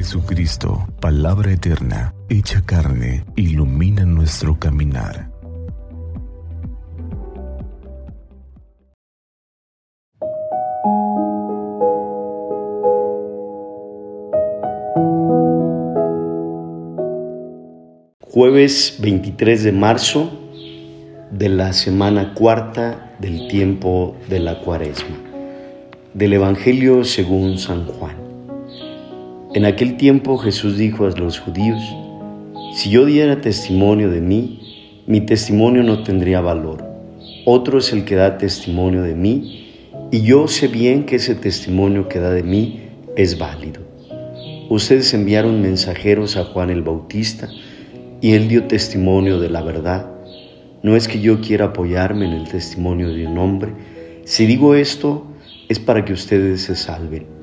Jesucristo, 0.00 0.88
palabra 0.98 1.52
eterna, 1.52 2.14
hecha 2.30 2.62
carne, 2.64 3.22
ilumina 3.36 4.06
nuestro 4.06 4.58
caminar. 4.58 5.30
Jueves 18.22 18.96
23 19.00 19.64
de 19.64 19.72
marzo 19.72 20.32
de 21.30 21.50
la 21.50 21.74
semana 21.74 22.32
cuarta 22.32 23.14
del 23.18 23.48
tiempo 23.48 24.16
de 24.30 24.40
la 24.40 24.60
cuaresma. 24.60 25.18
Del 26.14 26.32
Evangelio 26.32 27.04
según 27.04 27.58
San 27.58 27.84
Juan. 27.84 28.29
En 29.54 29.64
aquel 29.64 29.96
tiempo 29.96 30.38
Jesús 30.38 30.78
dijo 30.78 31.06
a 31.06 31.10
los 31.10 31.38
judíos, 31.38 31.82
si 32.74 32.90
yo 32.90 33.04
diera 33.04 33.40
testimonio 33.40 34.10
de 34.10 34.20
mí, 34.20 35.02
mi 35.06 35.20
testimonio 35.20 35.82
no 35.82 36.02
tendría 36.02 36.40
valor. 36.40 36.84
Otro 37.44 37.78
es 37.78 37.92
el 37.92 38.04
que 38.04 38.14
da 38.14 38.38
testimonio 38.38 39.02
de 39.02 39.14
mí, 39.14 39.66
y 40.10 40.22
yo 40.22 40.48
sé 40.48 40.68
bien 40.68 41.04
que 41.04 41.16
ese 41.16 41.34
testimonio 41.34 42.08
que 42.08 42.20
da 42.20 42.30
de 42.30 42.42
mí 42.42 42.80
es 43.16 43.38
válido. 43.38 43.80
Ustedes 44.68 45.12
enviaron 45.14 45.60
mensajeros 45.60 46.36
a 46.36 46.44
Juan 46.44 46.70
el 46.70 46.82
Bautista, 46.82 47.48
y 48.20 48.32
él 48.32 48.48
dio 48.48 48.64
testimonio 48.64 49.40
de 49.40 49.48
la 49.48 49.62
verdad 49.62 50.20
no 50.82 50.96
es 50.96 51.08
que 51.08 51.20
yo 51.20 51.40
quiera 51.40 51.66
apoyarme 51.66 52.24
en 52.24 52.32
el 52.32 52.48
testimonio 52.48 53.12
de 53.12 53.26
un 53.26 53.36
hombre. 53.38 53.72
Si 54.24 54.46
digo 54.46 54.74
esto, 54.74 55.26
es 55.68 55.78
para 55.78 56.04
que 56.04 56.14
ustedes 56.14 56.62
se 56.62 56.74
salven. 56.74 57.39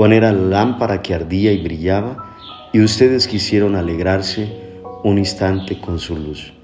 Juan 0.00 0.14
era 0.14 0.32
la 0.32 0.40
lámpara 0.40 1.02
que 1.02 1.12
ardía 1.12 1.52
y 1.52 1.62
brillaba, 1.62 2.32
y 2.72 2.80
ustedes 2.80 3.28
quisieron 3.28 3.76
alegrarse 3.76 4.48
un 5.04 5.18
instante 5.18 5.78
con 5.78 5.98
su 5.98 6.16
luz. 6.16 6.54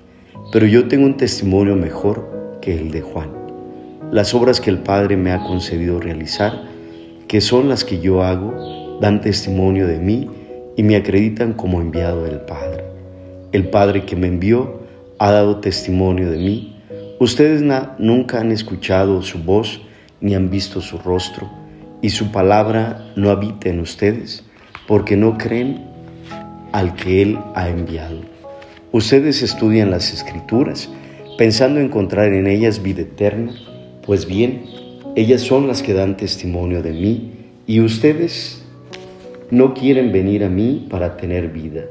Pero 0.53 0.65
yo 0.65 0.89
tengo 0.89 1.05
un 1.05 1.19
testimonio 1.19 1.77
mejor 1.77 2.59
que 2.63 2.73
el 2.73 2.91
de 2.91 3.03
Juan. 3.03 3.29
Las 4.11 4.33
obras 4.33 4.59
que 4.59 4.71
el 4.71 4.79
Padre 4.79 5.19
me 5.19 5.33
ha 5.33 5.45
concedido 5.45 6.01
realizar, 6.01 6.63
que 7.29 7.43
son 7.43 7.69
las 7.69 7.85
que 7.85 8.01
yo 8.01 8.23
hago, 8.23 8.99
dan 9.03 9.21
testimonio 9.21 9.87
de 9.87 9.99
mí 9.99 10.31
y 10.75 10.83
me 10.83 10.97
acreditan 10.97 11.53
como 11.53 11.83
enviado 11.83 12.25
del 12.25 12.41
Padre. 12.41 12.85
El 13.53 13.69
Padre 13.69 14.07
que 14.07 14.17
me 14.17 14.29
envió 14.29 14.81
ha 15.19 15.31
dado 15.31 15.61
testimonio 15.61 16.31
de 16.31 16.39
mí. 16.39 16.75
Ustedes 17.21 17.63
nunca 17.99 18.41
han 18.41 18.51
escuchado 18.51 19.21
su 19.21 19.41
voz 19.41 19.83
ni 20.23 20.35
han 20.35 20.49
visto 20.49 20.81
su 20.81 20.97
rostro, 20.97 21.66
y 22.07 22.11
su 22.11 22.31
palabra 22.31 23.05
no 23.17 23.31
habita 23.31 23.69
en 23.69 23.81
ustedes, 23.81 24.45
porque 24.87 25.17
no 25.17 25.37
creen 25.37 25.87
al 26.71 26.95
que 26.95 27.21
Él 27.21 27.37
ha 27.57 27.69
enviado. 27.69 28.21
Ustedes 28.93 29.43
estudian 29.43 29.91
las 29.91 30.15
escrituras, 30.15 30.89
pensando 31.37 31.81
encontrar 31.81 32.33
en 32.33 32.47
ellas 32.47 32.81
vida 32.81 33.03
eterna, 33.03 33.51
pues 34.05 34.25
bien, 34.25 34.63
ellas 35.17 35.41
son 35.41 35.67
las 35.67 35.83
que 35.83 35.95
dan 35.95 36.17
testimonio 36.17 36.81
de 36.81 36.93
mí, 36.93 37.33
y 37.67 37.81
ustedes 37.81 38.65
no 39.51 39.75
quieren 39.75 40.13
venir 40.13 40.45
a 40.45 40.49
mí 40.49 40.87
para 40.89 41.17
tener 41.17 41.49
vida. 41.49 41.87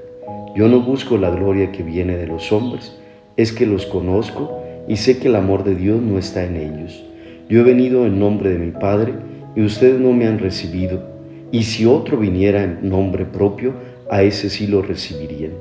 Yo 0.55 0.69
no 0.69 0.79
busco 0.79 1.17
la 1.17 1.29
gloria 1.29 1.73
que 1.73 1.83
viene 1.83 2.15
de 2.15 2.27
los 2.27 2.53
hombres, 2.53 2.95
es 3.35 3.51
que 3.51 3.65
los 3.65 3.85
conozco 3.85 4.63
y 4.87 4.95
sé 4.95 5.17
que 5.17 5.27
el 5.27 5.35
amor 5.35 5.65
de 5.65 5.75
Dios 5.75 6.01
no 6.01 6.17
está 6.17 6.45
en 6.45 6.55
ellos. 6.55 7.03
Yo 7.49 7.59
he 7.59 7.63
venido 7.63 8.05
en 8.05 8.17
nombre 8.17 8.49
de 8.51 8.59
mi 8.59 8.71
Padre 8.71 9.34
y 9.55 9.61
ustedes 9.61 9.99
no 9.99 10.13
me 10.13 10.27
han 10.27 10.39
recibido. 10.39 11.03
Y 11.51 11.63
si 11.63 11.85
otro 11.85 12.17
viniera 12.17 12.63
en 12.63 12.89
nombre 12.89 13.25
propio, 13.25 13.73
a 14.09 14.23
ese 14.23 14.49
sí 14.49 14.67
lo 14.67 14.81
recibirían. 14.81 15.51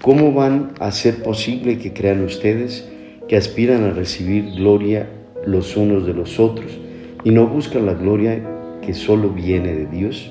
¿Cómo 0.00 0.32
van 0.32 0.72
a 0.80 0.90
ser 0.90 1.22
posible 1.22 1.78
que 1.78 1.92
crean 1.92 2.24
ustedes 2.24 2.88
que 3.28 3.36
aspiran 3.36 3.84
a 3.84 3.90
recibir 3.90 4.52
gloria 4.56 5.08
los 5.46 5.76
unos 5.76 6.06
de 6.06 6.14
los 6.14 6.38
otros 6.38 6.78
y 7.24 7.30
no 7.30 7.46
buscan 7.46 7.86
la 7.86 7.94
gloria 7.94 8.42
que 8.82 8.94
solo 8.94 9.30
viene 9.30 9.74
de 9.74 9.86
Dios? 9.86 10.30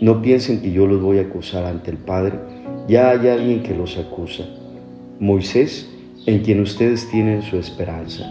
No 0.00 0.20
piensen 0.20 0.60
que 0.60 0.72
yo 0.72 0.86
los 0.86 1.00
voy 1.00 1.18
a 1.18 1.22
acusar 1.22 1.64
ante 1.64 1.90
el 1.90 1.96
Padre. 1.96 2.34
Ya 2.88 3.10
hay 3.10 3.28
alguien 3.28 3.62
que 3.62 3.74
los 3.74 3.96
acusa. 3.98 4.44
Moisés 5.20 5.88
en 6.26 6.40
quien 6.40 6.60
ustedes 6.60 7.08
tienen 7.10 7.42
su 7.42 7.56
esperanza. 7.56 8.24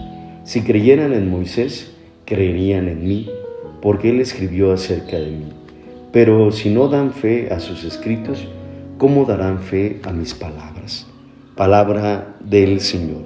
Si 0.44 0.62
creyeran 0.62 1.14
en 1.14 1.30
Moisés, 1.30 1.92
creerían 2.26 2.88
en 2.88 3.08
mí, 3.08 3.30
porque 3.82 4.10
él 4.10 4.20
escribió 4.20 4.72
acerca 4.72 5.18
de 5.18 5.32
mí. 5.32 5.50
Pero 6.12 6.52
si 6.52 6.70
no 6.70 6.88
dan 6.88 7.12
fe 7.12 7.52
a 7.52 7.60
sus 7.60 7.84
escritos, 7.84 8.48
¿cómo 8.98 9.26
darán 9.26 9.60
fe 9.60 10.02
a 10.04 10.12
mis 10.12 10.34
palabras? 10.34 11.08
Palabra 11.56 12.36
del 12.40 12.80
Señor. 12.82 13.24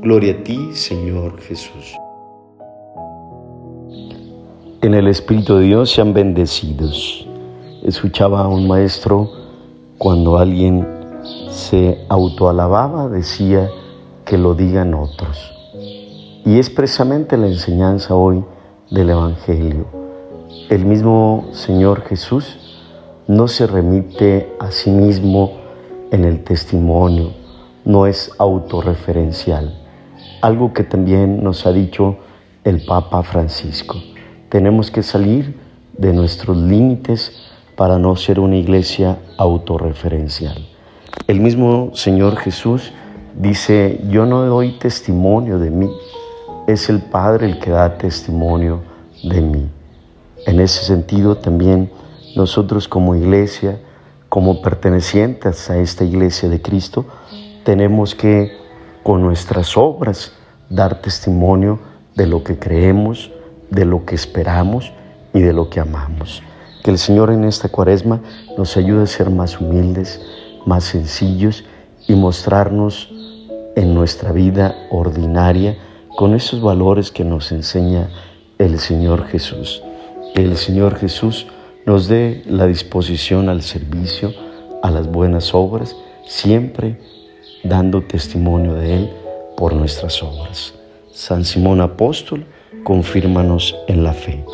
Gloria 0.00 0.34
a 0.34 0.44
ti, 0.44 0.70
Señor 0.72 1.40
Jesús. 1.40 1.96
En 4.82 4.94
el 4.94 5.08
Espíritu 5.08 5.56
de 5.56 5.64
Dios 5.64 5.90
sean 5.90 6.14
bendecidos. 6.14 7.26
Escuchaba 7.82 8.40
a 8.40 8.48
un 8.48 8.66
maestro 8.66 9.30
cuando 9.98 10.38
alguien 10.38 10.86
se 11.50 11.98
autoalababa, 12.08 13.08
decía, 13.08 13.68
que 14.24 14.38
lo 14.38 14.54
digan 14.54 14.94
otros. 14.94 15.52
Y 16.46 16.58
es 16.58 16.70
precisamente 16.70 17.36
la 17.36 17.48
enseñanza 17.48 18.14
hoy 18.14 18.44
del 18.90 19.10
Evangelio. 19.10 19.86
El 20.68 20.84
mismo 20.84 21.48
Señor 21.52 22.02
Jesús 22.02 22.58
no 23.28 23.48
se 23.48 23.66
remite 23.66 24.52
a 24.58 24.70
sí 24.70 24.90
mismo 24.90 25.52
en 26.10 26.24
el 26.24 26.42
testimonio, 26.44 27.32
no 27.84 28.06
es 28.06 28.32
autorreferencial. 28.38 29.78
Algo 30.42 30.72
que 30.72 30.84
también 30.84 31.42
nos 31.42 31.66
ha 31.66 31.72
dicho 31.72 32.16
el 32.64 32.84
Papa 32.84 33.22
Francisco. 33.22 33.96
Tenemos 34.48 34.90
que 34.90 35.02
salir 35.02 35.54
de 35.96 36.12
nuestros 36.12 36.56
límites 36.56 37.32
para 37.76 37.98
no 37.98 38.16
ser 38.16 38.40
una 38.40 38.56
iglesia 38.56 39.18
autorreferencial. 39.36 40.66
El 41.26 41.40
mismo 41.40 41.90
Señor 41.94 42.36
Jesús 42.36 42.92
Dice, 43.34 44.00
yo 44.10 44.26
no 44.26 44.44
doy 44.44 44.72
testimonio 44.72 45.58
de 45.58 45.70
mí, 45.70 45.88
es 46.72 46.88
el 46.88 47.00
Padre 47.00 47.46
el 47.46 47.58
que 47.58 47.70
da 47.70 47.98
testimonio 47.98 48.80
de 49.22 49.40
mí. 49.40 49.70
En 50.46 50.60
ese 50.60 50.84
sentido 50.84 51.36
también 51.36 51.90
nosotros 52.36 52.88
como 52.88 53.14
iglesia, 53.14 53.78
como 54.28 54.62
pertenecientes 54.62 55.68
a 55.70 55.78
esta 55.78 56.04
iglesia 56.04 56.48
de 56.48 56.62
Cristo, 56.62 57.04
tenemos 57.64 58.14
que 58.14 58.56
con 59.02 59.22
nuestras 59.22 59.76
obras 59.76 60.32
dar 60.68 61.00
testimonio 61.00 61.78
de 62.14 62.26
lo 62.26 62.44
que 62.44 62.58
creemos, 62.58 63.30
de 63.70 63.84
lo 63.84 64.04
que 64.04 64.14
esperamos 64.14 64.92
y 65.34 65.40
de 65.40 65.52
lo 65.52 65.68
que 65.68 65.80
amamos. 65.80 66.42
Que 66.84 66.90
el 66.90 66.98
Señor 66.98 67.30
en 67.30 67.44
esta 67.44 67.68
cuaresma 67.68 68.20
nos 68.56 68.76
ayude 68.76 69.02
a 69.02 69.06
ser 69.06 69.30
más 69.30 69.60
humildes, 69.60 70.20
más 70.64 70.84
sencillos 70.84 71.64
y 72.06 72.14
mostrarnos 72.14 73.12
en 73.76 73.94
nuestra 73.94 74.32
vida 74.32 74.74
ordinaria 74.90 75.76
con 76.16 76.34
esos 76.34 76.60
valores 76.60 77.10
que 77.10 77.24
nos 77.24 77.52
enseña 77.52 78.10
el 78.58 78.78
Señor 78.78 79.26
Jesús. 79.26 79.82
Que 80.34 80.42
el 80.42 80.56
Señor 80.56 80.96
Jesús 80.96 81.46
nos 81.86 82.08
dé 82.08 82.42
la 82.46 82.66
disposición 82.66 83.48
al 83.48 83.62
servicio, 83.62 84.32
a 84.82 84.90
las 84.90 85.06
buenas 85.06 85.54
obras, 85.54 85.96
siempre 86.26 86.98
dando 87.64 88.02
testimonio 88.02 88.74
de 88.74 88.96
Él 88.96 89.10
por 89.56 89.74
nuestras 89.74 90.22
obras. 90.22 90.74
San 91.12 91.44
Simón 91.44 91.80
Apóstol, 91.80 92.46
confírmanos 92.84 93.76
en 93.88 94.04
la 94.04 94.12
fe. 94.12 94.44